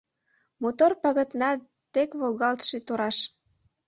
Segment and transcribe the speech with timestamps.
[0.61, 1.49] Мотор пагытна
[1.93, 3.17] тек волгалтше тораш.